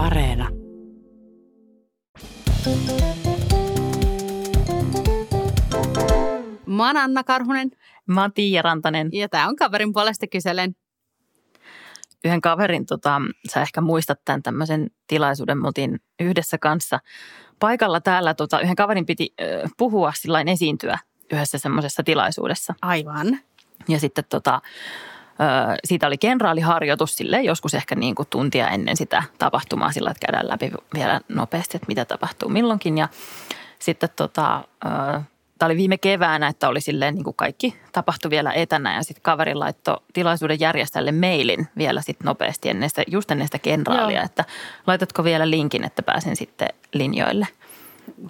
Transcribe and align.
Areena. 0.00 0.48
Mä 6.66 6.86
oon 6.86 6.96
Anna 6.96 7.24
Karhunen 7.24 7.70
Mä 8.06 8.20
oon 8.20 8.32
Tiia 8.32 8.62
Rantanen. 8.62 9.08
ja 9.12 9.28
tää 9.28 9.48
on 9.48 9.56
kaverin 9.56 9.92
puolesta 9.92 10.26
kyselen. 10.26 10.74
Yhden 12.24 12.40
kaverin, 12.40 12.86
tota, 12.86 13.22
sä 13.52 13.62
ehkä 13.62 13.80
muistat 13.80 14.20
tämän 14.24 14.42
tämmöisen 14.42 14.90
tilaisuuden, 15.06 15.58
me 15.58 15.66
oltiin 15.66 16.00
yhdessä 16.20 16.58
kanssa 16.58 17.00
paikalla 17.58 18.00
täällä. 18.00 18.34
Tota, 18.34 18.60
yhden 18.60 18.76
kaverin 18.76 19.06
piti 19.06 19.34
ö, 19.40 19.68
puhua 19.76 20.12
sillain 20.16 20.48
esiintyä 20.48 20.98
yhdessä 21.32 21.58
semmoisessa 21.58 22.02
tilaisuudessa. 22.02 22.74
Aivan. 22.82 23.38
Ja 23.88 24.00
sitten 24.00 24.24
tota, 24.28 24.60
siitä 25.84 26.06
oli 26.06 26.18
kenraaliharjoitus 26.18 27.16
sille 27.16 27.42
joskus 27.42 27.74
ehkä 27.74 27.94
niin 27.94 28.14
kuin 28.14 28.28
tuntia 28.30 28.68
ennen 28.68 28.96
sitä 28.96 29.22
tapahtumaa 29.38 29.92
sillä, 29.92 30.10
että 30.10 30.26
käydään 30.26 30.48
läpi 30.48 30.70
vielä 30.94 31.20
nopeasti, 31.28 31.76
että 31.76 31.88
mitä 31.88 32.04
tapahtuu 32.04 32.48
milloinkin. 32.48 32.98
Ja 32.98 33.08
sitten 33.78 34.08
tota, 34.16 34.64
tämä 35.58 35.66
oli 35.68 35.76
viime 35.76 35.98
keväänä, 35.98 36.48
että 36.48 36.68
oli 36.68 36.80
silleen 36.80 37.14
niin 37.14 37.24
kuin 37.24 37.36
kaikki 37.36 37.76
tapahtui 37.92 38.30
vielä 38.30 38.52
etänä 38.52 38.94
ja 38.94 39.02
sitten 39.02 39.22
kaveri 39.22 39.54
laittoi 39.54 39.96
tilaisuuden 40.12 40.60
järjestäjälle 40.60 41.12
mailin 41.12 41.68
vielä 41.78 42.02
sitten 42.02 42.24
nopeasti 42.24 42.68
ennen 42.68 42.88
sitä, 42.88 43.02
just 43.06 43.30
ennen 43.30 43.46
sitä 43.46 43.58
kenraalia, 43.58 44.16
Joo. 44.16 44.24
että 44.24 44.44
laitatko 44.86 45.24
vielä 45.24 45.50
linkin, 45.50 45.84
että 45.84 46.02
pääsen 46.02 46.36
sitten 46.36 46.68
linjoille. 46.92 47.46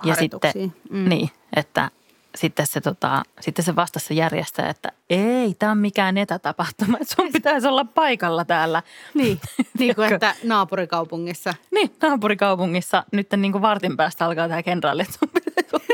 Ja 0.04 0.15
sitten. 0.15 0.52
Mm. 0.90 1.09
niin, 1.09 1.30
että 1.56 1.90
sitten 2.34 2.66
se, 2.66 2.80
tota, 2.80 3.23
sitten 3.41 3.65
se 3.65 3.77
vastasi 3.77 4.07
se 4.07 4.15
järjestäjä, 4.15 4.69
että 4.69 4.93
ei, 5.11 5.55
tämä 5.59 5.73
on 5.73 5.79
mikään 5.79 6.19
etätapahtuma, 6.19 6.98
että 7.01 7.15
sun 7.15 7.33
pitäisi 7.33 7.69
olla 7.69 7.84
paikalla 7.84 8.45
täällä. 8.45 8.83
Niin, 9.15 9.41
niin 9.79 9.95
kuin 9.95 10.12
että 10.12 10.35
naapurikaupungissa. 10.45 11.55
Niin, 11.71 11.91
naapurikaupungissa 12.02 13.05
nyt 13.12 13.27
niin 13.37 13.52
kuin 13.52 13.62
vartin 13.62 13.97
päästä 13.97 14.27
alkaa 14.27 14.49
tämä 14.49 14.63
kenraali, 14.63 15.02
että 15.02 15.15
sun 15.19 15.29
pitäisi 15.29 15.71
olla. 15.73 15.91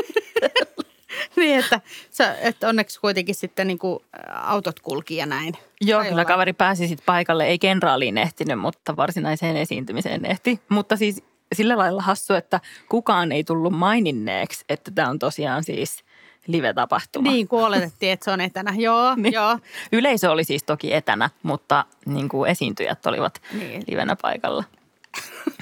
Niin, 1.35 1.59
että, 1.59 1.81
sä, 2.11 2.35
että 2.41 2.69
onneksi 2.69 2.99
kuitenkin 2.99 3.35
sitten 3.35 3.67
niin 3.67 3.79
kuin 3.79 3.99
autot 4.33 4.79
kulki 4.79 5.15
ja 5.15 5.25
näin. 5.25 5.53
Joo, 5.81 6.03
kyllä 6.03 6.25
kaveri 6.25 6.53
pääsi 6.53 6.87
sitten 6.87 7.05
paikalle, 7.05 7.45
ei 7.45 7.59
kenraaliin 7.59 8.17
ehtinyt, 8.17 8.59
mutta 8.59 8.97
varsinaiseen 8.97 9.57
esiintymiseen 9.57 10.25
ehti. 10.25 10.59
Mutta 10.69 10.97
siis 10.97 11.23
sillä 11.55 11.77
lailla 11.77 12.01
hassu, 12.01 12.33
että 12.33 12.59
kukaan 12.89 13.31
ei 13.31 13.43
tullut 13.43 13.73
maininneeksi, 13.73 14.65
että 14.69 14.91
tämä 14.91 15.09
on 15.09 15.19
tosiaan 15.19 15.63
siis 15.63 16.03
live-tapahtuma. 16.47 17.31
Niin, 17.31 17.47
kun 17.47 17.63
oletettiin, 17.65 18.11
että 18.11 18.23
se 18.23 18.31
on 18.31 18.41
etänä. 18.41 18.73
Joo, 18.77 19.13
Niin. 19.15 19.33
joo. 19.33 19.59
Yleisö 19.91 20.31
oli 20.31 20.43
siis 20.43 20.63
toki 20.63 20.93
etänä, 20.93 21.29
mutta 21.43 21.85
niin 22.05 22.29
kuin 22.29 22.51
esiintyjät 22.51 23.05
olivat 23.05 23.41
Niin. 23.59 23.83
livenä 23.87 24.15
paikalla. 24.21 24.63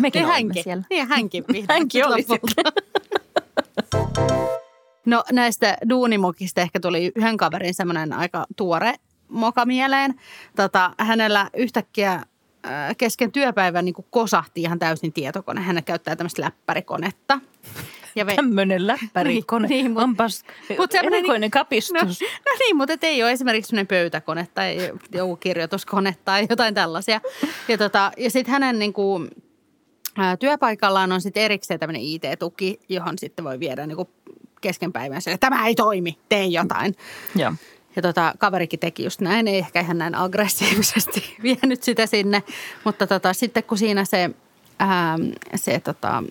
Mekin 0.01 0.19
Ja 0.21 0.25
olimme 0.27 0.43
hänkin. 0.43 0.63
siellä. 0.63 0.83
Niin, 0.89 1.07
hänkin 1.07 1.45
Hänkin 1.69 2.05
oli. 2.07 2.25
No 5.05 5.23
näistä 5.31 5.77
duunimokista 5.89 6.61
ehkä 6.61 6.79
tuli 6.79 7.11
yhden 7.15 7.37
kaverin 7.37 7.73
semmoinen 7.73 8.13
aika 8.13 8.45
tuore 8.55 8.93
moka 9.29 9.65
mieleen. 9.65 10.15
Tota, 10.55 10.91
hänellä 10.97 11.49
yhtäkkiä 11.53 12.13
äh, 12.13 12.23
kesken 12.97 13.31
työpäivän 13.31 13.85
niin 13.85 13.93
kuin 13.95 14.05
kosahti 14.09 14.61
ihan 14.61 14.79
täysin 14.79 15.13
tietokone. 15.13 15.61
Hän 15.61 15.83
käyttää 15.83 16.15
tämmöistä 16.15 16.41
läppärikonetta. 16.41 17.39
Ja 18.15 18.25
ve- 18.25 18.35
Tämmöinen 18.35 18.87
läppärikone. 18.87 19.67
Niin, 19.67 19.83
niin, 19.83 19.91
mut- 19.93 20.03
Onpas 20.03 20.43
mut 20.77 20.91
semmonen 20.91 21.13
erikoinen 21.17 21.41
niin- 21.41 21.51
kapistus. 21.51 22.21
No, 22.21 22.27
no 22.45 22.57
niin, 22.59 22.77
mutta 22.77 22.93
ei 23.01 23.23
ole 23.23 23.31
esimerkiksi 23.31 23.69
sellainen 23.69 23.87
pöytäkone 23.87 24.47
tai 24.53 24.91
joku 25.13 25.35
kirjoituskone 25.35 26.15
tai 26.25 26.47
jotain 26.49 26.73
tällaisia. 26.73 27.21
Ja, 27.67 27.77
tota, 27.77 28.11
ja 28.17 28.29
sitten 28.31 28.51
hänen 28.51 28.79
niin 28.79 28.93
kuin, 28.93 29.29
ää, 30.17 30.37
työpaikallaan 30.37 31.11
on 31.11 31.21
sitten 31.21 31.43
erikseen 31.43 31.79
tämmöinen 31.79 32.01
IT-tuki, 32.01 32.79
johon 32.89 33.17
sitten 33.19 33.45
voi 33.45 33.59
viedä 33.59 33.87
niin 33.87 33.95
kuin 33.95 34.09
kesken 34.61 34.93
päivän 34.93 35.21
sille, 35.21 35.37
tämä 35.37 35.67
ei 35.67 35.75
toimi, 35.75 36.17
tee 36.29 36.45
jotain. 36.45 36.95
Joo. 37.35 37.53
Ja 37.95 38.01
tota, 38.01 38.33
kaverikin 38.37 38.79
teki 38.79 39.03
just 39.03 39.21
näin, 39.21 39.47
ei 39.47 39.57
ehkä 39.57 39.79
ihan 39.79 39.97
näin 39.97 40.15
aggressiivisesti 40.15 41.35
vienyt 41.43 41.83
sitä 41.83 42.05
sinne. 42.05 42.43
Mutta 42.83 43.07
tota, 43.07 43.33
sitten 43.33 43.63
kun 43.63 43.77
siinä 43.77 44.05
se, 44.05 44.29
ää, 44.79 45.17
se 45.55 45.79
tota, 45.79 46.23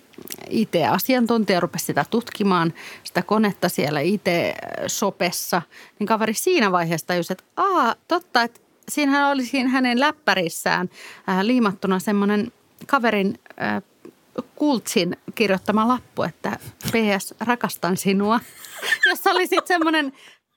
IT-asiantuntija 0.51 1.61
rupesi 1.61 1.85
sitä 1.85 2.05
tutkimaan, 2.11 2.73
sitä 3.05 3.23
konetta 3.23 3.69
siellä 3.69 4.01
IT-sopessa, 4.01 5.63
niin 5.99 6.07
kaveri 6.07 6.35
siinä 6.35 6.73
vaiheessa 6.73 7.07
tajusi, 7.07 7.33
että 7.33 7.45
aa, 7.57 7.95
totta, 8.09 8.43
että 8.43 8.61
siinähän 8.89 9.31
oli 9.31 9.47
siinä 9.47 9.69
hänen 9.69 10.01
läppärissään 10.01 10.91
ää, 11.27 11.47
liimattuna 11.47 11.99
semmoinen 11.99 12.53
kaverin 12.87 13.39
ää, 13.57 13.83
Kultsin 14.57 15.17
kirjoittama 15.35 15.89
lappu, 15.89 16.23
että 16.23 16.59
PS, 16.87 17.35
rakastan 17.41 17.97
sinua. 17.97 18.41
Jossa 19.11 19.31
oli 19.31 19.47
sitten 19.47 19.67
semmoinen 19.69 20.13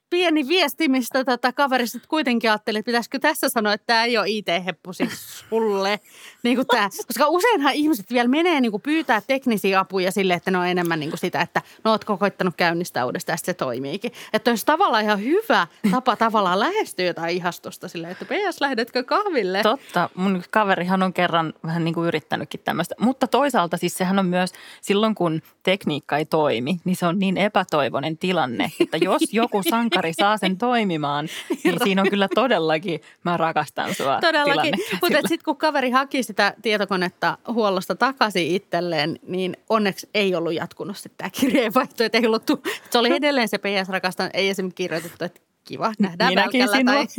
pieni 0.09 0.47
viesti, 0.47 0.87
mistä 0.87 1.23
tota 1.23 1.53
kaveri 1.53 1.87
sitten 1.87 2.09
kuitenkin 2.09 2.49
ajatteli, 2.49 2.77
että 2.77 2.85
pitäisikö 2.85 3.19
tässä 3.19 3.49
sanoa, 3.49 3.73
että 3.73 3.85
tämä 3.87 4.03
ei 4.03 4.17
ole 4.17 4.29
IT-heppu 4.29 4.93
siis 4.93 5.39
sulle. 5.49 5.99
Niin 6.43 6.55
kuin 6.55 6.67
tää. 6.67 6.89
Koska 7.07 7.27
useinhan 7.27 7.73
ihmiset 7.73 8.11
vielä 8.11 8.27
menee 8.27 8.61
niin 8.61 8.71
kuin 8.71 8.81
pyytää 8.81 9.21
teknisiä 9.27 9.79
apuja 9.79 10.11
sille, 10.11 10.33
että 10.33 10.51
ne 10.51 10.57
on 10.57 10.67
enemmän 10.67 10.99
niin 10.99 11.09
kuin 11.09 11.19
sitä, 11.19 11.41
että 11.41 11.61
no 11.83 11.91
ootko 11.91 12.17
koittanut 12.17 12.55
käynnistää 12.57 13.05
uudestaan, 13.05 13.33
ja 13.33 13.45
se 13.45 13.53
toimiikin. 13.53 14.11
Että 14.33 14.51
olisi 14.51 14.65
tavallaan 14.65 15.03
ihan 15.03 15.23
hyvä 15.23 15.67
tapa 15.91 16.15
tavallaan 16.15 16.59
lähestyä 16.59 17.05
jotain 17.05 17.35
ihastusta 17.35 17.87
silleen, 17.87 18.11
että 18.11 18.25
PS, 18.25 18.61
lähdetkö 18.61 19.03
kahville? 19.03 19.63
Totta, 19.63 20.09
mun 20.15 20.43
kaverihan 20.51 21.03
on 21.03 21.13
kerran 21.13 21.53
vähän 21.63 21.83
niin 21.83 21.93
kuin 21.93 22.07
yrittänytkin 22.07 22.61
tämmöistä. 22.63 22.95
Mutta 22.99 23.27
toisaalta 23.27 23.77
siis 23.77 23.97
sehän 23.97 24.19
on 24.19 24.25
myös 24.25 24.53
silloin, 24.81 25.15
kun 25.15 25.41
tekniikka 25.63 26.17
ei 26.17 26.25
toimi, 26.25 26.77
niin 26.83 26.95
se 26.95 27.05
on 27.05 27.19
niin 27.19 27.37
epätoivoinen 27.37 28.17
tilanne, 28.17 28.71
että 28.79 28.97
jos 28.97 29.21
joku 29.31 29.63
sankari 29.97 30.13
saa 30.13 30.37
sen 30.37 30.57
toimimaan, 30.67 31.27
niin 31.63 31.75
siinä 31.83 32.01
on 32.01 32.09
kyllä 32.09 32.27
todellakin, 32.35 33.01
mä 33.23 33.37
rakastan 33.37 33.95
sua 33.95 34.21
Todellakin. 34.21 34.73
Mutta 35.01 35.17
sitten 35.17 35.45
kun 35.45 35.57
kaveri 35.57 35.89
haki 35.89 36.23
sitä 36.23 36.53
tietokonetta 36.61 37.37
huollosta 37.47 37.95
takaisin 37.95 38.47
itselleen, 38.47 39.19
niin 39.27 39.57
onneksi 39.69 40.09
ei 40.13 40.35
ollut 40.35 40.53
jatkunut 40.53 40.97
sitten 40.97 41.17
tämä 41.17 41.29
kirjeenvaihto. 41.29 42.03
Että 42.03 42.17
ei 42.17 42.25
ollut, 42.25 42.45
tu- 42.45 42.63
se 42.89 42.97
oli 42.97 43.15
edelleen 43.15 43.47
se 43.47 43.57
PS 43.57 43.89
rakastan, 43.89 44.29
ei 44.33 44.49
esimerkiksi 44.49 44.75
kirjoitettu, 44.75 45.25
että 45.25 45.39
kiva, 45.63 45.93
nähdään 45.99 46.31
Minäkin 46.31 46.69
sinua. 46.69 46.93
Tai... 46.93 47.07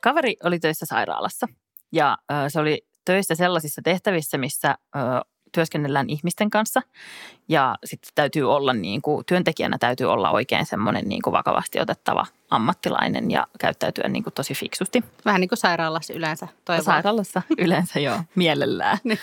Kaveri 0.00 0.36
oli 0.44 0.58
töissä 0.58 0.86
sairaalassa 0.86 1.46
ja 1.92 2.18
ö, 2.32 2.34
se 2.48 2.60
oli 2.60 2.86
töissä 3.04 3.34
sellaisissa 3.34 3.82
tehtävissä, 3.84 4.38
missä 4.38 4.74
ö, 4.96 5.00
työskennellään 5.54 6.10
ihmisten 6.10 6.50
kanssa. 6.50 6.82
Ja 7.48 7.76
sitten 7.84 8.10
täytyy 8.14 8.54
olla 8.54 8.72
niin 8.72 9.02
kuin, 9.02 9.24
työntekijänä 9.26 9.78
täytyy 9.78 10.06
olla 10.06 10.30
oikein 10.30 10.66
semmoinen 10.66 11.08
niin 11.08 11.22
kuin 11.22 11.32
vakavasti 11.32 11.80
otettava 11.80 12.26
ammattilainen 12.50 13.30
ja 13.30 13.46
käyttäytyä 13.60 14.08
niin 14.08 14.22
kuin 14.22 14.34
tosi 14.34 14.54
fiksusti. 14.54 15.04
Vähän 15.24 15.40
niin 15.40 15.48
kuin 15.48 15.58
sairaalassa 15.58 16.12
yleensä 16.12 16.48
toivoo. 16.64 16.82
Sairaalassa 16.84 17.42
yleensä 17.58 18.00
jo 18.00 18.20
mielellään. 18.34 18.98
Niin. 19.04 19.18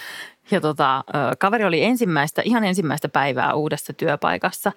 Ja 0.51 0.61
tota, 0.61 1.03
kaveri 1.39 1.65
oli 1.65 1.83
ensimmäistä, 1.83 2.41
ihan 2.45 2.63
ensimmäistä 2.63 3.09
päivää 3.09 3.53
uudessa 3.53 3.93
työpaikassa. 3.93 4.71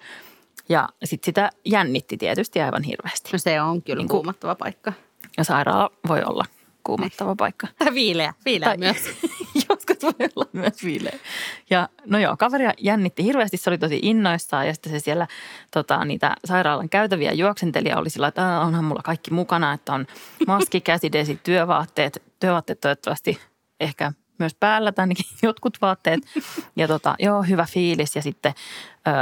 Ja 0.69 0.89
sitten 1.05 1.27
sitä 1.27 1.51
jännitti 1.65 2.17
tietysti 2.17 2.61
aivan 2.61 2.83
hirveästi. 2.83 3.29
No 3.33 3.39
se 3.39 3.61
on 3.61 3.83
kyllä 3.83 3.97
Niin 3.97 3.99
niin 3.99 4.09
kuin- 4.09 4.19
kuumottava 4.19 4.55
paikka. 4.55 4.93
Ja 5.37 5.45
sairaala 5.45 5.91
voi 6.09 6.23
olla 6.25 6.45
kuumottava 6.85 7.35
paikka. 7.37 7.67
Viileä, 7.95 8.35
viileä 8.45 8.69
Tai- 8.69 8.77
myös. 8.79 8.97
Joskus 9.89 10.03
voi 10.19 10.29
olla 10.37 10.49
myös 10.53 10.85
viileä. 10.85 11.19
Ja 11.71 11.89
no 12.07 12.19
joo, 12.19 12.37
kaveria 12.37 12.73
jännitti 12.79 13.25
hirveästi, 13.25 13.57
se 13.57 13.71
oli 13.71 13.79
tosi 13.79 13.99
innoissaan 14.03 14.67
ja 14.67 14.75
sitten 14.75 14.93
se 14.93 14.99
siellä 14.99 15.27
tota, 15.71 16.05
niitä 16.05 16.37
sairaalan 16.45 16.89
käytäviä 16.89 17.33
juoksenteli 17.33 17.89
ja 17.89 17.99
oli 17.99 18.11
sillä, 18.11 18.27
että 18.29 18.49
"Aa, 18.49 18.65
onhan 18.65 18.85
mulla 18.85 19.03
kaikki 19.03 19.31
mukana, 19.31 19.73
että 19.73 19.93
on 19.93 20.07
maski, 20.47 20.81
käsidesi, 20.81 21.41
työvaatteet, 21.43 22.23
työvaatteet 22.41 22.81
toivottavasti 22.81 23.39
ehkä 23.81 24.13
myös 24.39 24.55
päällä 24.61 24.93
tai 24.93 25.03
ainakin 25.03 25.25
jotkut 25.43 25.79
vaatteet. 25.83 26.21
Ja 26.77 26.89
tota, 26.89 27.15
joo, 27.19 27.43
hyvä 27.43 27.67
fiilis 27.71 28.17
ja 28.17 28.23
sitten 28.23 28.55
öö, 29.09 29.15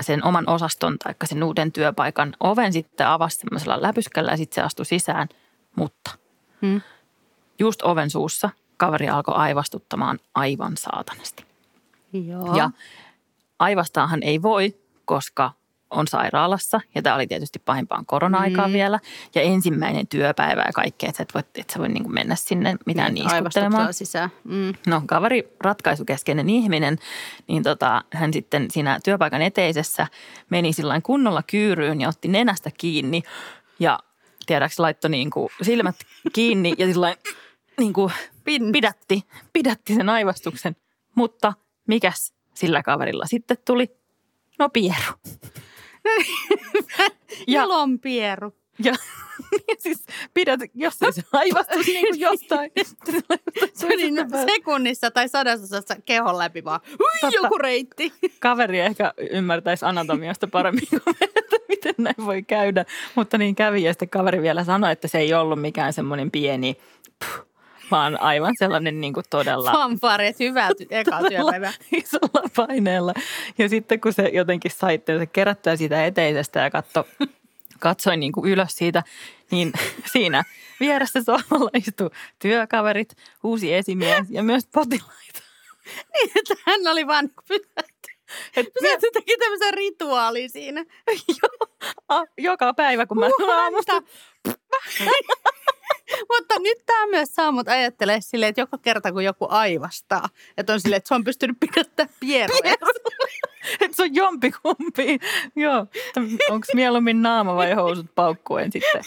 sen 0.00 0.24
oman 0.24 0.48
osaston 0.48 0.98
tai 0.98 1.14
sen 1.24 1.42
uuden 1.42 1.72
työpaikan 1.72 2.34
oven 2.40 2.72
sitten 2.72 3.06
avasi 3.06 3.36
semmoisella 3.38 3.82
läpyskällä 3.82 4.30
ja 4.30 4.36
sitten 4.36 4.54
se 4.54 4.60
astui 4.62 4.86
sisään, 4.86 5.28
mutta 5.76 6.10
Hmm. 6.66 6.80
just 7.58 7.82
oven 7.82 8.10
suussa 8.10 8.50
kaveri 8.80 9.08
alkoi 9.08 9.34
aivastuttamaan 9.34 10.18
aivan 10.34 10.76
saatanasti. 10.76 11.44
Joo. 12.12 12.56
Ja 12.56 12.70
aivastaahan 13.58 14.22
ei 14.22 14.42
voi, 14.42 14.74
koska 15.04 15.52
on 15.90 16.08
sairaalassa 16.08 16.80
ja 16.94 17.02
tämä 17.02 17.14
oli 17.16 17.26
tietysti 17.26 17.58
pahimpaan 17.58 18.06
korona-aikaa 18.06 18.66
Mm. 18.66 18.72
vielä. 18.72 18.98
Ja 19.34 19.42
ensimmäinen 19.42 20.06
työpäivä 20.06 20.62
ja 20.66 20.72
kaikkea, 20.74 21.08
että 21.08 21.22
et 21.22 21.34
voi, 21.34 21.42
et 21.54 21.70
sä 21.70 21.78
voi 21.78 21.88
niin 21.88 22.12
mennä 22.12 22.34
sinne 22.34 22.76
mitään 22.86 23.14
Niin, 23.14 23.26
niiskuttelemaan. 23.26 23.94
sisään. 23.94 24.30
Mm. 24.44 24.74
No 24.86 25.02
kaveri 25.06 25.56
ratkaisukeskeinen 25.60 26.50
ihminen, 26.50 26.98
niin 27.48 27.62
tota, 27.62 28.02
hän 28.12 28.32
sitten 28.32 28.70
siinä 28.70 29.00
työpaikan 29.04 29.42
eteisessä 29.42 30.06
meni 30.50 30.72
sillä 30.72 31.00
kunnolla 31.00 31.42
kyyryyn 31.42 32.00
ja 32.00 32.08
otti 32.08 32.28
nenästä 32.28 32.70
kiinni 32.78 33.22
ja 33.78 33.98
tiedäks 34.46 34.78
laittoi 34.78 35.10
niin 35.10 35.30
kuin 35.30 35.48
silmät 35.62 35.96
kiinni 36.32 36.74
ja 36.78 36.86
sillä 36.86 37.14
niin 37.78 37.92
kuin 37.92 38.12
Pin. 38.44 38.72
pidätti, 38.72 39.22
pidätti 39.52 39.94
sen 39.94 40.08
aivastuksen. 40.08 40.76
Mutta 41.14 41.52
mikäs 41.88 42.34
sillä 42.54 42.82
kaverilla 42.82 43.26
sitten 43.26 43.56
tuli? 43.66 43.90
No 44.58 44.68
Pieru. 44.68 45.12
Ja 47.46 47.66
Pieru. 48.02 48.54
Ja, 48.84 48.92
ja 49.52 49.74
siis 49.78 50.04
pidät, 50.34 50.60
jos 50.74 51.02
ei 51.02 51.12
se 51.12 51.22
aivastus 51.32 51.86
niin 51.86 52.06
kuin 52.06 52.20
jostain. 52.20 52.70
Se 53.74 53.86
oli 53.86 54.10
niin 54.10 54.26
sekunnissa 54.46 55.10
tai 55.10 55.28
sadasosassa 55.28 55.96
kehon 56.04 56.38
läpi 56.38 56.64
vaan. 56.64 56.80
Hui, 56.86 57.08
Totta. 57.20 57.36
joku 57.36 57.58
reitti. 57.58 58.12
Kaveri 58.40 58.80
ehkä 58.80 59.14
ymmärtäisi 59.30 59.84
anatomiasta 59.84 60.46
paremmin 60.46 60.86
kuin 60.90 61.16
että 61.20 61.56
miten 61.68 61.94
näin 61.98 62.26
voi 62.26 62.42
käydä. 62.42 62.84
Mutta 63.14 63.38
niin 63.38 63.54
kävi 63.54 63.82
ja 63.82 63.92
sitten 63.92 64.08
kaveri 64.08 64.42
vielä 64.42 64.64
sanoi, 64.64 64.92
että 64.92 65.08
se 65.08 65.18
ei 65.18 65.34
ollut 65.34 65.60
mikään 65.60 65.92
semmoinen 65.92 66.30
pieni, 66.30 66.76
puh, 67.18 67.46
vaan 67.90 68.20
aivan 68.20 68.54
sellainen 68.58 69.00
niin 69.00 69.12
kuin 69.12 69.24
todella 69.30 69.72
Fanfare, 69.72 70.28
että 70.28 70.44
hyvää 70.44 70.68
ty- 70.70 70.86
ekaa 70.90 71.20
työpäivää. 71.28 71.72
isolla 71.92 72.48
paineella. 72.56 73.14
Ja 73.58 73.68
sitten 73.68 74.00
kun 74.00 74.12
se 74.12 74.30
jotenkin 74.32 74.70
sai 74.70 75.00
se 75.06 75.26
kerättyä 75.26 75.76
siitä 75.76 76.06
eteisestä 76.06 76.60
ja 76.60 76.70
katso, 76.70 77.06
katsoin 77.78 78.20
niin 78.20 78.32
kuin 78.32 78.50
ylös 78.52 78.76
siitä, 78.76 79.02
niin 79.50 79.72
siinä 80.12 80.44
vieressä 80.80 81.22
sohvalla 81.22 81.70
istui 81.74 82.10
työkaverit, 82.38 83.16
uusi 83.44 83.74
esimies 83.74 84.26
ja 84.30 84.42
myös 84.42 84.66
potilaita. 84.72 85.40
Niin, 86.14 86.30
että 86.34 86.54
hän 86.66 86.86
oli 86.86 87.06
vaan 87.06 87.24
niin 87.24 87.34
pysähty. 87.48 88.10
Pysähty 88.54 89.06
teki 89.12 89.36
tämmöisen 89.38 89.74
rituaalin 89.74 90.50
siinä. 90.50 90.84
Joka 92.38 92.74
päivä 92.74 93.06
kun 93.06 93.18
mä 93.18 93.26
aamusta. 93.62 94.02
Mutta 96.18 96.58
nyt 96.58 96.78
tämä 96.86 97.06
myös 97.06 97.34
saa 97.34 97.52
mut 97.52 97.68
ajattelee 97.68 98.20
silleen, 98.20 98.50
että 98.50 98.60
joka 98.60 98.78
kerta 98.78 99.12
kun 99.12 99.24
joku 99.24 99.46
aivastaa, 99.48 100.28
että 100.56 100.72
on 100.72 100.80
silleen, 100.80 100.96
että 100.96 101.08
se 101.08 101.14
on 101.14 101.24
pystynyt 101.24 101.56
pidättämään 101.60 102.14
pieroja. 102.20 102.74
Että 103.80 103.96
se 103.96 104.02
on 104.02 104.14
jompikumpi. 104.14 105.18
Joo. 105.56 105.86
Onko 106.50 106.66
mieluummin 106.74 107.22
naama 107.22 107.56
vai 107.56 107.72
housut 107.72 108.06
paukkuen 108.14 108.72
sitten? 108.72 109.02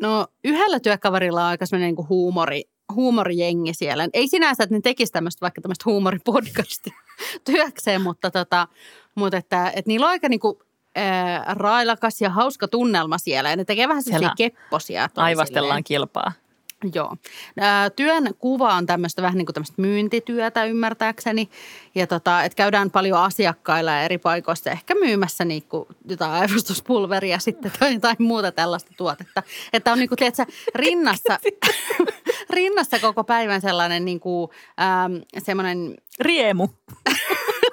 No 0.00 0.26
yhdellä 0.44 0.80
työkaverilla 0.80 1.40
on 1.40 1.46
aika 1.46 1.66
semmoinen 1.66 1.94
niin 1.94 2.08
huumori, 2.08 2.62
huumorijengi 2.94 3.74
siellä. 3.74 4.08
Ei 4.12 4.28
sinänsä, 4.28 4.62
että 4.64 4.74
ne 4.74 4.80
tekisi 4.80 5.12
tämmöistä 5.12 5.40
vaikka 5.40 5.60
tämmöistä 5.60 5.82
huumoripodcastia 5.86 6.94
työkseen, 7.44 8.02
mutta, 8.02 8.30
tota, 8.30 8.68
mutta 9.14 9.36
että, 9.36 9.68
että 9.68 9.88
niillä 9.88 10.06
on 10.06 10.10
aika 10.10 10.28
niin 10.28 10.40
ää, 10.94 11.44
railakas 11.54 12.20
ja 12.20 12.30
hauska 12.30 12.68
tunnelma 12.68 13.18
siellä. 13.18 13.50
Ja 13.50 13.56
ne 13.56 13.64
tekee 13.64 13.88
vähän 13.88 14.02
sellaisia 14.02 14.32
Siellä 14.36 14.52
kepposia. 14.54 15.08
Aivastellaan 15.16 15.84
kilpaa. 15.84 16.32
Joo. 16.94 17.16
Ää, 17.60 17.90
Työn 17.90 18.34
kuva 18.38 18.74
on 18.74 18.86
tämmöistä 18.86 19.22
vähän 19.22 19.38
niin 19.38 19.46
kuin 19.46 19.54
tämmöistä 19.54 19.82
myyntityötä 19.82 20.64
ymmärtääkseni. 20.64 21.48
Ja 21.94 22.06
tota, 22.06 22.44
että 22.44 22.56
käydään 22.56 22.90
paljon 22.90 23.18
asiakkailla 23.18 23.90
ja 23.90 24.02
eri 24.02 24.18
paikoissa 24.18 24.70
ehkä 24.70 24.94
myymässä 24.94 25.44
niin 25.44 25.62
kuin 25.62 25.88
jotain 26.08 26.30
aivostuspulveria 26.30 27.38
sitten 27.38 27.72
tai 27.78 27.94
jotain 27.94 28.16
muuta 28.18 28.52
tällaista 28.52 28.90
tuotetta. 28.96 29.42
Että 29.72 29.92
on 29.92 29.98
niin 29.98 30.08
kuin, 30.08 30.16
tiedätkö, 30.16 30.44
rinnassa, 30.74 31.38
rinnassa 32.50 32.98
koko 32.98 33.24
päivän 33.24 33.60
sellainen 33.60 34.04
niin 34.04 34.20
kuin, 34.20 34.50
ähm, 34.80 35.14
semmoinen 35.38 35.94
Riemu. 36.20 36.68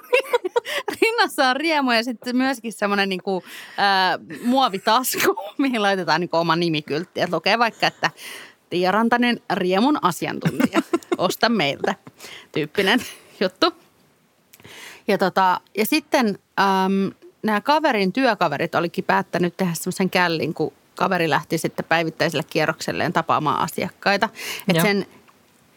rinnassa 1.00 1.48
on 1.48 1.56
riemu 1.56 1.90
ja 1.90 2.04
sitten 2.04 2.36
myöskin 2.36 2.72
semmoinen 2.72 3.08
niin 3.08 3.22
kuin, 3.22 3.44
ää, 3.76 4.18
muovitasku, 4.44 5.36
mihin 5.58 5.82
laitetaan 5.82 6.20
niin 6.20 6.30
oma 6.32 6.56
nimikyltti. 6.56 7.20
Et 7.20 7.32
lukee 7.32 7.58
vaikka, 7.58 7.86
että 7.86 8.10
Tiia 8.70 8.92
Rantanen, 8.92 9.40
riemun 9.54 9.98
asiantuntija, 10.02 10.82
osta 11.18 11.48
meiltä, 11.48 11.94
tyyppinen 12.52 13.00
juttu. 13.40 13.74
Ja, 15.08 15.18
tota, 15.18 15.60
ja 15.78 15.86
sitten 15.86 16.38
äm, 16.60 17.12
nämä 17.42 17.60
kaverin 17.60 18.12
työkaverit 18.12 18.74
olikin 18.74 19.04
päättänyt 19.04 19.56
tehdä 19.56 19.74
semmoisen 19.74 20.10
källin, 20.10 20.54
kun 20.54 20.72
kaveri 20.94 21.30
lähti 21.30 21.58
sitten 21.58 21.84
päivittäiselle 21.84 22.44
kierrokselleen 22.50 23.12
tapaamaan 23.12 23.60
asiakkaita. 23.60 24.28
Että 24.68 24.72
Joo. 24.74 24.82
sen 24.82 25.06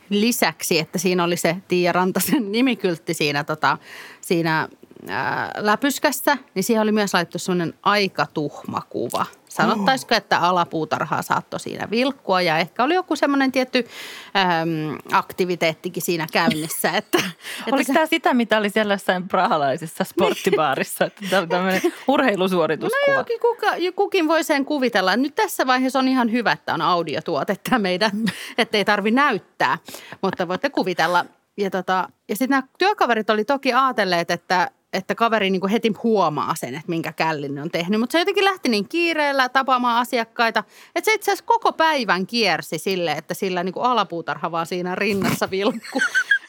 lisäksi, 0.09 0.79
että 0.79 0.97
siinä 0.97 1.23
oli 1.23 1.37
se 1.37 1.55
Tiia 1.67 1.91
Rantasen 1.91 2.51
nimikyltti 2.51 3.13
siinä, 3.13 3.43
tota, 3.43 3.77
siinä 4.21 4.69
ää, 5.09 5.51
läpyskässä, 5.57 6.37
niin 6.55 6.63
siihen 6.63 6.81
oli 6.83 6.91
myös 6.91 7.13
laittu 7.13 7.39
semmoinen 7.39 7.73
aika 7.83 8.25
tuhma 8.33 8.81
kuva. 8.89 9.25
Sanottaisiko, 9.55 10.15
että 10.15 10.39
alapuutarhaa 10.39 11.21
saattoi 11.21 11.59
siinä 11.59 11.87
vilkkua 11.91 12.41
ja 12.41 12.57
ehkä 12.57 12.83
oli 12.83 12.93
joku 12.93 13.15
semmoinen 13.15 13.51
tietty 13.51 13.87
äm, 14.35 14.97
aktiviteettikin 15.11 16.03
siinä 16.03 16.27
käynnissä. 16.31 16.91
Että, 16.97 17.17
Oliko 17.65 17.77
että 17.81 17.93
tämä 17.93 18.05
sitä, 18.05 18.33
mitä 18.33 18.57
oli 18.57 18.69
siellä 18.69 18.93
jossain 18.93 19.27
prahalaisessa 19.27 20.03
sporttibaarissa? 20.03 21.05
Että 21.05 21.21
tämä 21.29 21.39
oli 21.39 21.47
tämmöinen 21.47 21.81
urheilusuorituskuva. 22.07 23.13
No 23.13 23.17
jokin, 23.17 23.39
kuka, 23.39 23.67
kukin 23.95 24.27
voi 24.27 24.43
sen 24.43 24.65
kuvitella. 24.65 25.15
Nyt 25.15 25.35
tässä 25.35 25.67
vaiheessa 25.67 25.99
on 25.99 26.07
ihan 26.07 26.31
hyvä, 26.31 26.51
että 26.51 26.73
on 26.73 26.81
audiotuote 26.81 27.55
tämä 27.69 27.79
meidän, 27.79 28.11
ettei 28.57 28.85
tarvi 28.85 29.11
näyttää, 29.11 29.77
mutta 30.21 30.47
voitte 30.47 30.69
kuvitella. 30.69 31.25
Ja, 31.57 31.69
tota, 31.69 32.09
ja 32.27 32.35
sitten 32.35 32.49
nämä 32.49 32.67
työkaverit 32.77 33.29
oli 33.29 33.45
toki 33.45 33.73
ajatelleet, 33.73 34.31
että, 34.31 34.71
että 34.95 35.15
kaveri 35.15 35.49
niin 35.49 35.61
kuin 35.61 35.71
heti 35.71 35.93
huomaa 36.03 36.55
sen, 36.55 36.75
että 36.75 36.89
minkä 36.89 37.11
källin 37.11 37.55
ne 37.55 37.61
on 37.61 37.71
tehnyt. 37.71 37.99
Mutta 37.99 38.11
se 38.11 38.19
jotenkin 38.19 38.45
lähti 38.45 38.69
niin 38.69 38.89
kiireellä 38.89 39.49
tapaamaan 39.49 40.01
asiakkaita, 40.01 40.63
että 40.95 41.05
se 41.05 41.13
itse 41.13 41.31
asiassa 41.31 41.45
koko 41.45 41.73
päivän 41.73 42.27
kiersi 42.27 42.77
sille, 42.77 43.11
että 43.11 43.33
sillä 43.33 43.63
niin 43.63 43.73
kuin 43.73 43.85
alapuutarha 43.85 44.51
vaan 44.51 44.65
siinä 44.65 44.95
rinnassa 44.95 45.51
vilkku. 45.51 46.01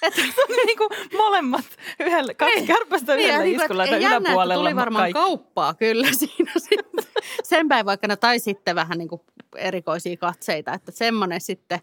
Että 0.09 0.23
niin 0.67 0.79
kuin 0.79 0.91
molemmat 1.17 1.65
yhdellä, 2.01 2.35
kaksi 2.35 2.67
kärpästä 2.67 3.15
yhdellä 3.15 3.45
niin, 3.45 3.61
iskulla 3.61 3.85
ei 3.85 3.91
jännä, 3.91 4.17
että 4.17 4.29
yläpuolella. 4.29 4.65
tuli 4.65 4.77
varmaan 4.77 5.03
kaikki. 5.03 5.21
kauppaa 5.21 5.75
kyllä 5.75 6.07
siinä 6.19 6.53
sitten. 6.57 7.05
Sen 7.43 7.69
päivän 7.69 7.91
aikana 7.91 8.17
tai 8.17 8.39
sitten 8.39 8.75
vähän 8.75 8.99
niin 8.99 9.09
kuin 9.09 9.21
erikoisia 9.57 10.17
katseita, 10.17 10.75
että 10.75 10.93
semmoinen 10.93 11.41
sitten 11.41 11.81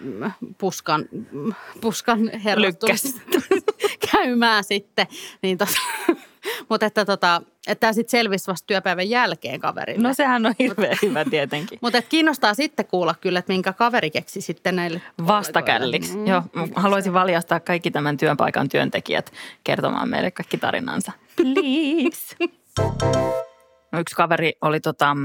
mm, 0.00 0.32
puskan, 0.58 1.08
mm, 1.32 1.54
puskan 1.80 2.30
herrastus 2.44 3.20
käymään 4.12 4.64
sitten. 4.64 5.06
Niin 5.42 5.58
tota, 5.58 5.80
mutta 6.72 6.86
että, 6.86 7.04
tota, 7.04 7.42
että 7.66 7.80
tämä 7.80 7.92
sitten 7.92 8.10
selvisi 8.10 8.46
vasta 8.46 8.66
työpäivän 8.66 9.10
jälkeen 9.10 9.60
kaverille. 9.60 10.08
No 10.08 10.14
sehän 10.14 10.46
on 10.46 10.54
hirveän 10.58 10.96
hyvä 11.02 11.24
tietenkin. 11.24 11.78
mutta 11.82 12.02
kiinnostaa 12.02 12.54
sitten 12.54 12.86
kuulla 12.86 13.14
kyllä, 13.20 13.38
että 13.38 13.52
minkä 13.52 13.72
kaveri 13.72 14.10
keksi 14.10 14.40
sitten 14.40 14.76
näille 14.76 15.02
Vastakälliksi. 15.26 16.12
kollegoille. 16.12 16.50
Joo, 16.56 16.68
haluaisin 16.76 17.12
valjastaa 17.12 17.60
kaikki 17.60 17.90
tämän 17.90 18.16
työpaikan 18.16 18.68
työntekijät 18.68 19.32
kertomaan 19.64 20.08
meille 20.08 20.30
kaikki 20.30 20.58
tarinansa. 20.58 21.12
Please. 21.36 22.36
No, 23.92 24.00
yksi 24.00 24.14
kaveri 24.14 24.52
oli 24.60 24.80
tota, 24.80 25.16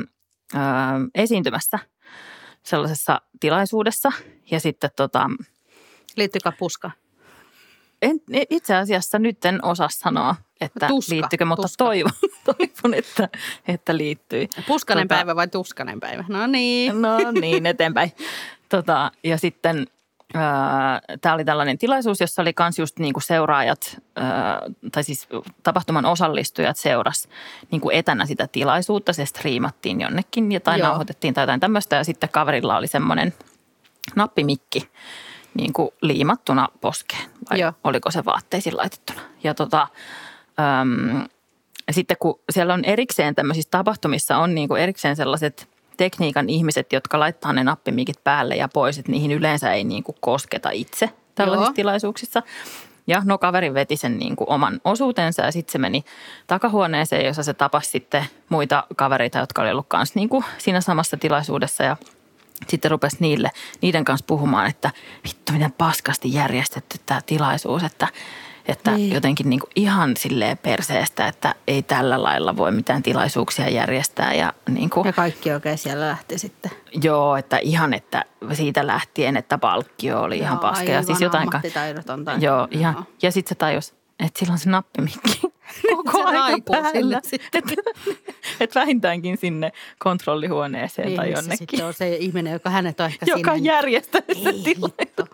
ö, 0.56 0.58
esiintymässä 1.16 1.80
sellaisessa 2.64 3.22
tilaisuudessa 3.40 4.12
ja 4.52 4.60
sitten 4.60 4.90
tota, 4.96 5.30
Liittyykö 6.16 6.52
puska? 6.60 6.92
En, 8.02 8.20
itse 8.50 8.76
asiassa 8.76 9.20
nyt 9.20 9.46
en 9.46 9.66
osaa 9.66 9.90
sanoa, 9.92 10.36
että 10.62 10.88
Tuska, 10.88 11.16
liittyykö, 11.16 11.46
mutta 11.46 11.62
tuska. 11.62 11.86
toivon, 11.86 12.12
toivon 12.46 12.94
että, 12.94 13.30
että 13.68 13.98
liittyi. 13.98 14.50
Puskanen 14.68 15.06
Tota- 15.06 15.08
päivä 15.08 15.36
vai 15.36 15.48
tuskanen 15.48 16.00
päivä? 16.00 16.26
No 16.28 16.48
niin. 16.48 17.02
No 17.02 17.18
niin, 17.32 17.66
eteenpäin. 17.66 18.12
Tota, 18.70 19.12
ja 19.24 19.38
sitten 19.38 19.88
tämä 21.22 21.34
oli 21.34 21.46
tällainen 21.46 21.78
tilaisuus, 21.78 22.22
jossa 22.22 22.42
oli 22.42 22.54
myös 22.60 22.80
just 22.80 23.00
niinku 23.00 23.20
seuraajat, 23.20 23.98
ää, 24.16 24.62
tai 24.92 25.04
siis 25.04 25.28
tapahtuman 25.64 26.06
osallistujat 26.06 26.78
seuras 26.78 27.28
niinku 27.72 27.90
etänä 27.90 28.26
sitä 28.26 28.48
tilaisuutta. 28.48 29.14
Se 29.14 29.26
striimattiin 29.26 30.02
jonnekin 30.02 30.52
ja 30.52 30.60
tai 30.60 30.80
Joo. 30.80 30.88
nauhoitettiin 30.88 31.34
tai 31.34 31.42
jotain 31.44 31.60
tämmöistä. 31.60 31.96
Ja 31.96 32.04
sitten 32.04 32.30
kaverilla 32.30 32.78
oli 32.78 32.88
semmoinen 32.88 33.34
nappimikki 34.16 34.90
niin 35.58 35.74
kuin 35.74 35.90
liimattuna 36.02 36.68
poskeen. 36.82 37.30
Vai 37.50 37.60
Joo. 37.60 37.74
oliko 37.84 38.12
se 38.12 38.26
vaatteisiin 38.26 38.78
laitettuna? 38.78 39.22
Ja 39.44 39.54
tota, 39.54 39.88
äm, 40.82 41.28
sitten 41.92 42.18
kun 42.20 42.40
siellä 42.50 42.74
on 42.74 42.86
erikseen 42.86 43.36
tämmöisissä 43.36 43.72
tapahtumissa 43.72 44.38
on 44.38 44.56
niin 44.56 44.68
kuin 44.68 44.82
erikseen 44.82 45.16
sellaiset 45.16 45.70
tekniikan 45.98 46.50
ihmiset, 46.50 46.94
jotka 46.94 47.20
laittaa 47.20 47.54
ne 47.54 47.64
nappimikit 47.64 48.24
päälle 48.24 48.56
ja 48.56 48.68
pois, 48.74 48.98
että 48.98 49.12
niihin 49.12 49.32
yleensä 49.32 49.74
ei 49.74 49.84
niin 49.84 50.04
kuin 50.04 50.16
kosketa 50.22 50.70
itse 50.70 51.10
tällaisissa 51.36 51.70
Joo. 51.70 51.76
tilaisuuksissa. 51.76 52.44
Ja 53.08 53.22
no 53.26 53.38
kaveri 53.38 53.74
veti 53.74 53.98
sen 53.98 54.18
niin 54.18 54.36
kuin 54.36 54.50
oman 54.50 54.82
osuutensa 54.84 55.42
ja 55.42 55.52
sitten 55.52 55.72
se 55.72 55.78
meni 55.78 56.04
takahuoneeseen, 56.48 57.26
jossa 57.26 57.44
se 57.44 57.54
tapasi 57.54 57.90
sitten 57.90 58.26
muita 58.50 58.84
kavereita, 58.96 59.38
jotka 59.38 59.62
oli 59.62 59.72
ollut 59.72 59.88
kanssa 59.88 60.20
niin 60.20 60.30
kuin 60.30 60.46
siinä 60.58 60.82
samassa 60.82 61.18
tilaisuudessa 61.18 61.84
ja 61.84 61.98
sitten 62.70 62.92
rupesi 62.92 63.18
niille, 63.20 63.52
niiden 63.82 64.06
kanssa 64.06 64.26
puhumaan, 64.28 64.70
että 64.70 64.92
vittu 65.24 65.54
miten 65.54 65.72
paskasti 65.72 66.34
järjestetty 66.34 66.98
tämä 67.06 67.22
tilaisuus, 67.26 67.84
että, 67.84 68.08
Että 68.68 68.92
Niin. 68.92 69.14
jotenkin 69.14 69.50
niin 69.50 69.60
kuin 69.60 69.70
ihan 69.76 70.18
silleen 70.18 70.58
perseestä, 70.58 71.28
että 71.28 71.56
ei 71.68 71.82
tällä 71.84 72.24
lailla 72.24 72.58
voi 72.58 72.72
mitään 72.72 73.04
tilaisuuksia 73.04 73.70
järjestää. 73.70 74.34
Ja 74.34 74.54
niin 74.70 74.90
kuin, 74.90 75.06
Ja 75.06 75.14
kaikki 75.14 75.52
oikein 75.52 75.78
siellä 75.78 76.08
lähti 76.08 76.38
sitten. 76.40 76.72
joo, 77.04 77.36
että 77.36 77.58
ihan, 77.58 77.94
että 77.94 78.26
siitä 78.54 78.88
lähtien, 78.88 79.38
että 79.38 79.58
palkkio 79.58 80.22
oli 80.22 80.38
ihan 80.38 80.54
Joo, 80.56 80.62
paska. 80.62 80.92
Ja 80.92 81.04
siis 81.04 81.22
jotain, 81.22 81.50
joo, 82.40 82.68
ihan, 82.72 82.94
Joo. 82.94 83.04
ja 83.22 83.32
sitten 83.32 83.50
se 83.50 83.56
tajus, 83.56 83.94
että 84.20 84.40
sillä 84.40 84.52
on 84.52 84.60
se 84.60 84.70
nappimikki 84.70 85.42
koko 85.96 86.12
Se 86.12 86.18
aika 86.24 86.32
raipuu 86.40 86.76
päällä. 86.82 87.20
sitten. 87.24 87.64
Että 88.60 88.64
et 88.64 88.76
vähintäänkin 88.76 89.38
sinne 89.38 89.72
kontrollihuoneeseen 90.00 91.16
tai 91.16 91.28
missä 91.28 91.40
jonnekin. 91.40 91.58
Sitten 91.58 91.86
on 91.86 91.94
se 91.94 92.16
ihminen, 92.16 92.54
joka 92.54 92.70
hänet 92.70 93.00
on 93.00 93.06
ehkä 93.06 93.26
Joka 93.30 93.54
sinne. 93.56 93.68
järjestänyt 93.68 94.38
sen 94.44 94.56
Ei 94.56 94.62
tilan. 94.64 94.92
hitto. 95.02 95.26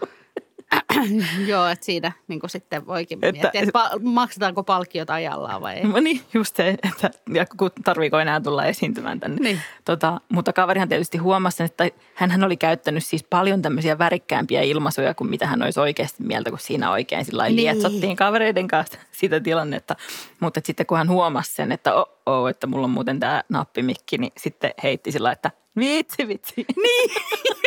Joo, 1.48 1.68
että 1.68 1.86
siinä 1.86 2.12
niin 2.28 2.40
kuin 2.40 2.50
sitten 2.50 2.88
voikin 2.88 3.20
Että- 3.22 3.32
miettiä, 3.32 3.62
että 3.62 3.80
pa- 3.80 4.00
maksetaanko 4.04 4.64
palkkiot 4.64 5.10
ajallaan 5.10 5.62
vai 5.62 5.76
ei. 5.76 5.84
No 5.84 6.00
niin, 6.00 6.22
just 6.34 6.56
se, 6.56 6.70
että 6.70 7.10
ja 7.34 7.46
tarviiko 7.84 8.20
enää 8.20 8.42
tulla 8.42 8.66
esiintymään 8.66 9.20
tänne. 9.20 9.38
Niin. 9.42 9.60
Tota, 9.86 10.22
mutta 10.30 10.54
kaverihan 10.54 10.90
tietysti 10.90 11.18
huomasi 11.18 11.58
sen, 11.58 11.66
että 11.66 11.90
hän 12.16 12.44
oli 12.44 12.58
käyttänyt 12.58 13.06
siis 13.06 13.24
paljon 13.24 13.62
tämmöisiä 13.62 13.98
värikkäämpiä 13.98 14.62
ilmaisuja 14.62 15.14
kuin 15.14 15.30
mitä 15.30 15.48
hän 15.48 15.62
olisi 15.62 15.80
oikeasti 15.80 16.24
mieltä, 16.24 16.50
kun 16.50 16.60
siinä 16.60 16.92
oikein 16.92 17.26
sillä 17.26 17.44
Niin. 17.46 17.56
lietsottiin 17.56 18.16
kavereiden 18.16 18.68
kanssa 18.68 18.98
sitä 19.12 19.40
tilannetta. 19.40 19.96
Mutta 20.40 20.62
sitten 20.64 20.86
kun 20.86 20.98
hän 20.98 21.10
huomasi 21.10 21.54
sen, 21.54 21.72
että 21.72 21.96
oh, 21.96 22.10
oh, 22.26 22.48
että 22.50 22.68
mulla 22.68 22.84
on 22.86 22.90
muuten 22.92 23.20
tämä 23.20 23.44
nappimikki, 23.50 24.18
niin 24.18 24.32
sitten 24.38 24.72
heitti 24.84 25.12
sillä 25.12 25.32
että 25.32 25.52
vitsi, 25.80 26.28
vitsi. 26.28 26.66
Niin. 26.84 27.10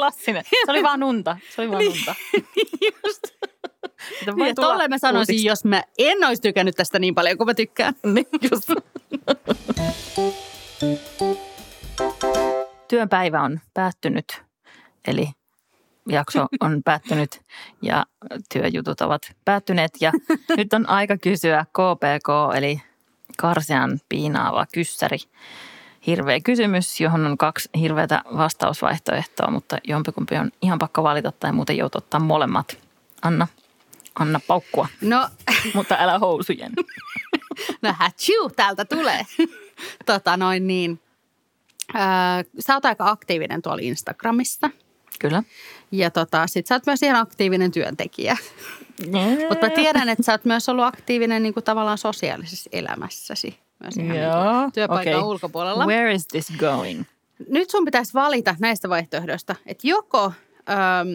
Klassinen. 0.00 0.44
Se 0.66 0.72
oli 0.72 0.82
vaan 0.82 1.02
unta. 1.02 1.36
Se 1.56 1.62
oli 1.62 1.70
vaan 1.70 1.84
unta. 1.88 2.14
Just. 3.04 3.24
Että 4.20 4.36
voi 4.36 4.44
Niin, 4.44 4.54
tolle 4.54 4.88
mä 4.88 4.98
sanoisin, 4.98 5.32
uusiksi. 5.34 5.48
jos 5.48 5.64
mä 5.64 5.82
en 5.98 6.24
olisi 6.24 6.42
tykännyt 6.42 6.74
tästä 6.76 6.98
niin 6.98 7.14
paljon 7.14 7.36
kuin 7.36 7.46
mä 7.46 7.54
tykkään. 7.54 7.94
Niin, 8.14 8.26
just. 8.50 8.70
Työpäivä 12.88 13.42
on 13.42 13.60
päättynyt, 13.74 14.42
eli 15.06 15.28
jakso 16.08 16.46
on 16.60 16.82
päättynyt 16.84 17.40
ja 17.82 18.06
työjutut 18.52 19.00
ovat 19.00 19.22
päättyneet. 19.44 19.92
Ja 20.00 20.12
nyt 20.56 20.72
on 20.72 20.88
aika 20.88 21.16
kysyä 21.16 21.64
KPK, 21.72 22.56
eli 22.56 22.82
karsean 23.38 24.00
piinaava 24.08 24.66
kyssäri. 24.74 25.18
Hirveä 26.06 26.40
kysymys, 26.40 27.00
johon 27.00 27.26
on 27.26 27.38
kaksi 27.38 27.68
hirveätä 27.80 28.22
vastausvaihtoehtoa, 28.36 29.50
mutta 29.50 29.78
jompikumpi 29.84 30.36
on 30.36 30.50
ihan 30.62 30.78
pakko 30.78 31.02
valita 31.02 31.32
tai 31.32 31.52
muuten 31.52 31.76
joutuu 31.76 31.98
ottaa 31.98 32.20
molemmat. 32.20 32.78
Anna, 33.22 33.46
anna 34.14 34.40
paukkua, 34.46 34.88
No, 35.00 35.28
mutta 35.74 35.96
älä 35.98 36.18
housujen. 36.18 36.72
no 37.82 37.94
hatchu, 37.98 38.50
täältä 38.56 38.84
tulee. 38.84 39.26
tota 40.06 40.36
noin 40.36 40.66
niin. 40.66 41.00
Öö, 41.94 42.00
sä 42.58 42.74
oot 42.74 42.84
aika 42.84 43.10
aktiivinen 43.10 43.62
tuolla 43.62 43.82
Instagramissa. 43.82 44.70
Kyllä. 45.18 45.42
Ja 45.92 46.10
tota, 46.10 46.46
sit 46.46 46.66
sä 46.66 46.74
oot 46.74 46.86
myös 46.86 47.02
ihan 47.02 47.20
aktiivinen 47.20 47.70
työntekijä. 47.70 48.36
Mutta 49.48 49.66
mä 49.66 49.70
tiedän, 49.74 50.08
että 50.08 50.22
sä 50.22 50.32
oot 50.32 50.44
myös 50.44 50.68
ollut 50.68 50.84
aktiivinen 50.84 51.42
niin 51.42 51.54
kuin 51.54 51.64
tavallaan 51.64 51.98
sosiaalisessa 51.98 52.70
elämässäsi. 52.72 53.58
Myös 53.80 53.96
ihan 53.96 54.08
niin 54.08 54.22
Joo, 54.22 54.60
kuin 54.62 54.72
työpaikan 54.72 55.14
okei. 55.14 55.28
ulkopuolella. 55.28 55.86
Where 55.86 56.14
is 56.14 56.26
this 56.26 56.52
going? 56.58 57.02
Nyt 57.48 57.70
sun 57.70 57.84
pitäisi 57.84 58.14
valita 58.14 58.56
näistä 58.58 58.88
vaihtoehdoista, 58.88 59.56
että 59.66 59.88
joko 59.88 60.32
ähm, 60.70 61.08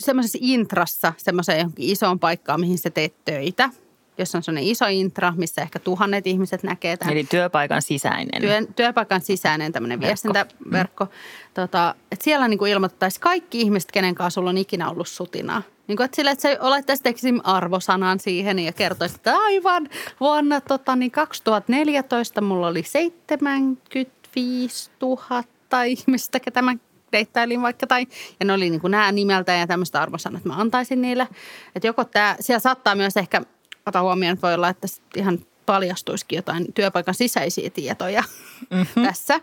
semmoisessa 0.00 0.38
intrassa, 0.40 1.12
semmoiseen 1.16 1.58
johonkin 1.58 1.90
isoon 1.90 2.18
paikkaan, 2.18 2.60
mihin 2.60 2.78
sä 2.78 2.90
teet 2.90 3.14
töitä, 3.24 3.70
jos 4.18 4.34
on 4.34 4.42
semmoinen 4.42 4.70
iso 4.70 4.86
intra, 4.88 5.32
missä 5.36 5.62
ehkä 5.62 5.78
tuhannet 5.78 6.26
ihmiset 6.26 6.62
näkee 6.62 6.96
tämän 6.96 7.12
Eli 7.12 7.24
työpaikan 7.24 7.82
sisäinen. 7.82 8.42
työn, 8.42 8.74
työpaikan 8.74 9.20
sisäinen 9.20 9.72
tämmöinen 9.72 10.00
Verkko. 10.00 10.32
viestintäverkko. 10.32 11.06
Tota, 11.54 11.94
että 12.12 12.24
siellä 12.24 12.48
niin 12.48 12.58
kuin 12.58 12.72
ilmoitettaisiin 12.72 13.20
kaikki 13.20 13.60
ihmiset, 13.60 13.92
kenen 13.92 14.14
kanssa 14.14 14.34
sulla 14.34 14.50
on 14.50 14.58
ikinä 14.58 14.90
ollut 14.90 15.08
sutinaa. 15.08 15.62
Niin 15.90 15.96
kuin, 15.96 16.04
että 16.04 16.16
sille, 16.16 16.30
että 16.30 16.42
sä 16.42 16.56
laittaisit 16.60 17.06
esim. 17.06 17.40
arvosanan 17.44 18.20
siihen 18.20 18.58
ja 18.58 18.72
kertoisit, 18.72 19.16
että 19.16 19.38
aivan 19.38 19.88
vuonna 20.20 20.60
tota, 20.60 20.96
niin 20.96 21.10
2014 21.10 22.40
mulla 22.40 22.66
oli 22.66 22.82
75 22.82 24.90
000 25.02 25.84
ihmistä, 25.84 26.40
ketä 26.40 26.62
mä 26.62 26.74
deittailin 27.12 27.62
vaikka. 27.62 27.86
Tai, 27.86 28.06
ja 28.40 28.46
ne 28.46 28.52
oli 28.52 28.70
niin 28.70 28.80
kuin 28.80 28.90
nämä 28.90 29.12
nimeltä 29.12 29.52
ja 29.52 29.66
tämmöistä 29.66 30.02
arvosanat 30.02 30.44
mä 30.44 30.56
antaisin 30.56 31.02
niille. 31.02 31.28
Että 31.74 31.86
joko 31.86 32.04
tämä, 32.04 32.36
siellä 32.40 32.60
saattaa 32.60 32.94
myös 32.94 33.16
ehkä, 33.16 33.42
ota 33.86 34.02
huomioon, 34.02 34.32
että 34.32 34.46
voi 34.46 34.54
olla, 34.54 34.68
että 34.68 34.86
ihan 35.16 35.38
paljastuisikin 35.66 36.36
jotain 36.36 36.66
työpaikan 36.74 37.14
sisäisiä 37.14 37.70
tietoja 37.70 38.22
mm-hmm. 38.70 39.06
tässä. 39.06 39.40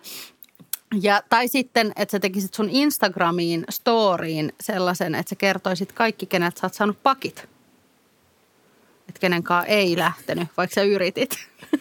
Ja, 1.01 1.22
tai 1.29 1.48
sitten, 1.48 1.91
että 1.96 2.12
sä 2.12 2.20
tekisit 2.20 2.53
sun 2.53 2.70
Instagramiin, 2.70 3.63
storyin 3.70 4.53
sellaisen, 4.62 5.15
että 5.15 5.29
sä 5.29 5.36
kertoisit 5.36 5.91
kaikki, 5.91 6.25
kenet 6.25 6.58
sä 6.58 6.65
oot 6.65 6.74
saanut 6.74 7.03
pakit. 7.03 7.50
Että 9.10 9.20
kenenkaan 9.20 9.65
ei 9.65 9.98
lähtenyt, 9.98 10.48
vaikka 10.58 10.74
sä 10.74 10.82
yritit. 10.82 11.38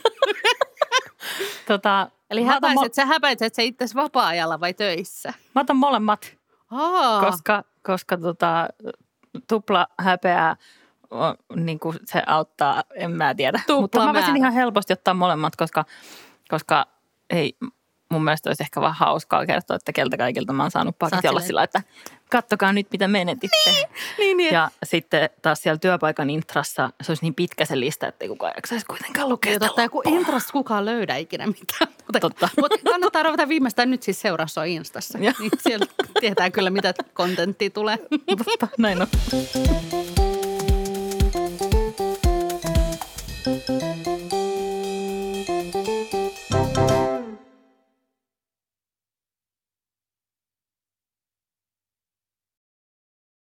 Tota, 1.67 2.11
Eli 2.31 2.45
häpäiset, 2.45 2.93
mo- 2.93 2.95
sä 2.95 3.07
häpäiset 3.07 3.55
sä 3.55 3.63
itse 3.63 3.85
vapaa-ajalla 3.95 4.61
vai 4.61 4.75
töissä? 4.75 5.33
mä 5.55 5.61
otan 5.61 5.77
molemmat, 5.77 6.37
Aa, 6.71 7.21
koska, 7.21 7.65
koska 7.83 8.17
tota, 8.17 8.69
tupla 9.49 9.87
häpeää 9.99 10.57
niin 11.57 11.79
kuin 11.79 11.99
se 12.05 12.23
auttaa, 12.27 12.83
en 12.95 13.11
mä 13.11 13.35
tiedä. 13.35 13.61
Tupla 13.67 13.81
Mutta 13.81 14.07
mä 14.07 14.13
voisin 14.13 14.37
ihan 14.37 14.53
helposti 14.53 14.93
ottaa 14.93 15.15
molemmat, 15.15 15.57
koska, 15.57 15.85
koska 16.49 16.87
ei, 17.31 17.57
mun 18.09 18.25
mielestä 18.25 18.51
olisi 18.51 18.63
ehkä 18.63 18.81
vaan 18.81 18.95
hauskaa 18.95 19.47
kertoa, 19.47 19.77
että 19.77 19.93
keltä 19.93 20.17
kaikilta 20.17 20.53
mä 20.53 20.63
oon 20.63 20.71
saanut 20.71 20.99
pakit 20.99 21.25
ja 21.25 21.31
olla 21.31 21.41
sillä, 21.41 21.63
että 21.63 21.83
kattokaa 22.31 22.73
nyt 22.73 22.87
mitä 22.93 23.09
menetitte. 23.09 23.71
Niin, 23.71 23.89
niin, 24.19 24.37
niin. 24.37 24.55
Ja 24.55 24.71
sitten 24.85 25.31
taas 25.43 25.63
siellä 25.63 25.79
työpaikan 25.79 26.31
intrassa 26.31 26.91
se 27.03 27.11
olisi 27.11 27.25
niin 27.25 27.35
pitkä 27.35 27.65
se 27.65 27.81
lista, 27.81 28.07
että 28.07 28.25
ei 28.25 28.29
kukaan 28.29 28.53
jaksaisi 28.57 28.87
kuitenkaan 28.87 29.29
lukea 29.29 29.53
Ja 29.53 29.55
sitä 29.55 29.67
totta, 29.67 29.83
ja 29.83 29.89
kun 29.89 30.03
Intrasta 30.09 30.53
kukaan 30.53 30.85
löydä 30.85 31.17
ikinä 31.17 31.47
mitään. 31.47 31.93
Mutta, 32.07 32.21
Totta. 32.21 32.49
mutta 32.61 32.79
kannattaa 32.91 33.23
ruveta 33.23 33.49
viimeistään 33.49 33.91
nyt 33.91 34.03
siis 34.03 34.21
seuraa 34.21 34.47
sua 34.47 34.65
Instassa. 34.65 35.19
Joo. 35.19 35.33
Niin 35.39 35.51
siellä 35.59 35.87
tietää 36.21 36.51
kyllä, 36.51 36.71
mitä 36.71 36.95
kontenttia 37.15 37.71
tulee. 37.71 37.99
Totta, 38.45 38.69
näin 38.79 39.03
on. 39.03 39.09